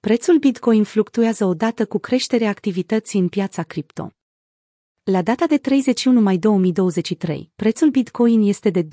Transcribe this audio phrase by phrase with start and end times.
[0.00, 4.12] Prețul Bitcoin fluctuează odată cu creșterea activității în piața cripto.
[5.02, 8.88] La data de 31 mai 2023, prețul Bitcoin este de 27.686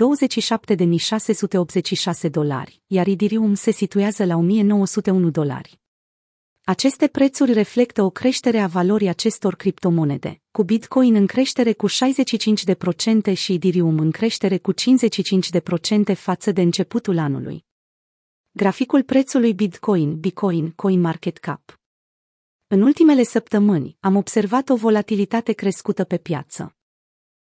[2.32, 5.80] dolari, iar Ethereum se situează la 1.901 dolari.
[6.64, 11.92] Aceste prețuri reflectă o creștere a valorii acestor criptomonede, cu Bitcoin în creștere cu 65%
[13.34, 14.78] și Ethereum în creștere cu 55%
[16.16, 17.66] față de începutul anului.
[18.58, 21.80] Graficul prețului Bitcoin, Bitcoin, CoinMarketCap.
[22.68, 26.76] În ultimele săptămâni, am observat o volatilitate crescută pe piață.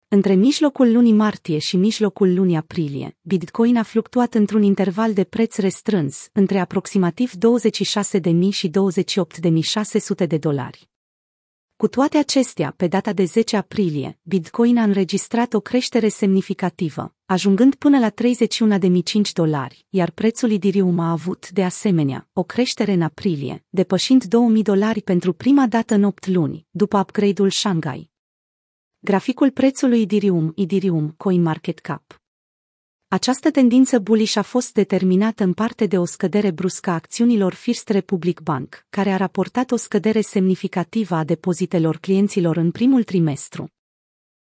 [0.09, 5.57] Între mijlocul lunii martie și mijlocul lunii aprilie, Bitcoin a fluctuat într-un interval de preț
[5.57, 8.71] restrâns, între aproximativ 26.000 și
[10.23, 10.89] 28.600 de dolari.
[11.79, 17.75] Cu toate acestea, pe data de 10 aprilie, Bitcoin a înregistrat o creștere semnificativă, ajungând
[17.75, 23.65] până la 31.005 dolari, iar prețul Ethereum a avut, de asemenea, o creștere în aprilie,
[23.69, 28.11] depășind 2000 dolari pentru prima dată în 8 luni, după upgrade-ul Shanghai.
[28.99, 32.21] Graficul prețului Ethereum, Ethereum, CoinMarketCap.
[33.11, 37.89] Această tendință bullish a fost determinată în parte de o scădere bruscă a acțiunilor First
[37.89, 43.71] Republic Bank, care a raportat o scădere semnificativă a depozitelor clienților în primul trimestru.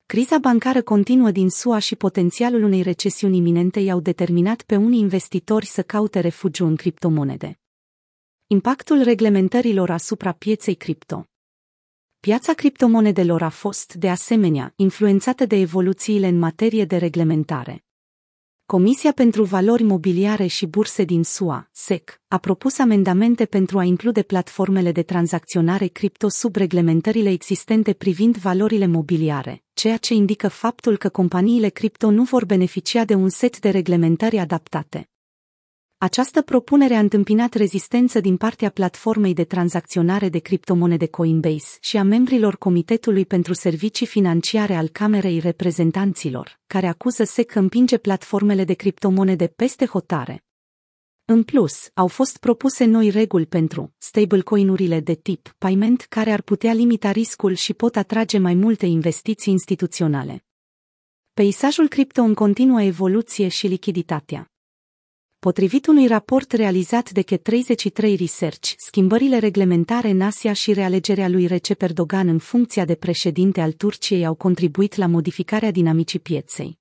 [0.06, 5.66] Criza bancară continuă din SUA și potențialul unei recesiuni iminente i-au determinat pe unii investitori
[5.66, 7.58] să caute refugiu în criptomonede.
[8.46, 11.26] Impactul reglementărilor asupra pieței cripto
[12.20, 17.84] Piața criptomonedelor a fost, de asemenea, influențată de evoluțiile în materie de reglementare.
[18.70, 24.22] Comisia pentru Valori Mobiliare și Burse din SUA, SEC, a propus amendamente pentru a include
[24.22, 31.08] platformele de tranzacționare cripto sub reglementările existente privind valorile mobiliare, ceea ce indică faptul că
[31.08, 35.08] companiile cripto nu vor beneficia de un set de reglementări adaptate.
[36.02, 42.02] Această propunere a întâmpinat rezistență din partea platformei de tranzacționare de criptomonede Coinbase și a
[42.02, 48.74] membrilor Comitetului pentru Servicii Financiare al Camerei Reprezentanților, care acuză SEC că împinge platformele de
[48.74, 50.44] criptomonede peste hotare.
[51.24, 56.72] În plus, au fost propuse noi reguli pentru stablecoin-urile de tip payment care ar putea
[56.72, 60.44] limita riscul și pot atrage mai multe investiții instituționale.
[61.32, 64.49] Peisajul cripto în continuă evoluție și lichiditatea.
[65.40, 71.82] Potrivit unui raport realizat de K33 Research, schimbările reglementare în Asia și realegerea lui Recep
[71.82, 76.78] Erdogan în funcția de președinte al Turciei au contribuit la modificarea dinamicii pieței.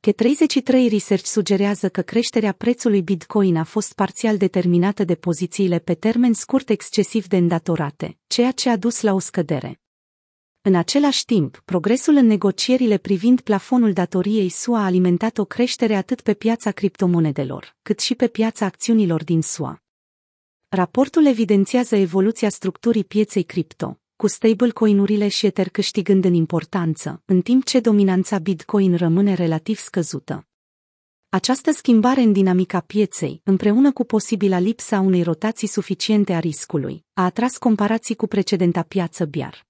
[0.00, 6.32] K33 Research sugerează că creșterea prețului Bitcoin a fost parțial determinată de pozițiile pe termen
[6.32, 9.83] scurt excesiv de îndatorate, ceea ce a dus la o scădere.
[10.66, 16.20] În același timp, progresul în negocierile privind plafonul datoriei SUA a alimentat o creștere atât
[16.20, 19.82] pe piața criptomonedelor, cât și pe piața acțiunilor din SUA.
[20.68, 27.64] Raportul evidențiază evoluția structurii pieței cripto, cu stablecoin-urile și Ether câștigând în importanță, în timp
[27.64, 30.46] ce dominanța Bitcoin rămâne relativ scăzută.
[31.28, 37.24] Această schimbare în dinamica pieței, împreună cu posibila lipsa unei rotații suficiente a riscului, a
[37.24, 39.66] atras comparații cu precedenta piață biar.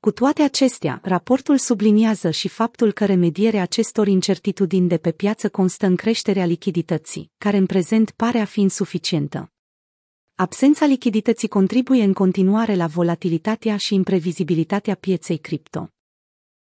[0.00, 5.86] Cu toate acestea, raportul subliniază și faptul că remedierea acestor incertitudini de pe piață constă
[5.86, 9.52] în creșterea lichidității, care în prezent pare a fi insuficientă.
[10.34, 15.88] Absența lichidității contribuie în continuare la volatilitatea și imprevizibilitatea pieței cripto.